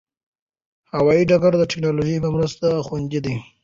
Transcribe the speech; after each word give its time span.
هوايي 0.93 1.23
ډګرونه 1.29 1.57
د 1.59 1.69
ټکنالوژۍ 1.71 2.17
په 2.21 2.29
مرسته 2.35 2.67
خوندي 2.85 3.19
دي. 3.25 3.35